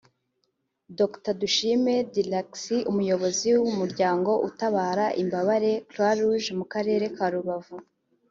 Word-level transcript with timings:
Dr 0.97 1.33
Dushime 1.41 1.95
Dyrckx 2.13 2.61
umuyobozi 2.91 3.49
w’umuryango 3.61 4.31
utabara 4.47 5.05
imbabare 5.21 5.71
Croix 5.89 6.13
Rouge 6.19 6.49
mu 6.59 6.65
Karere 6.73 7.05
ka 7.15 7.25
Rubavu 7.33 7.75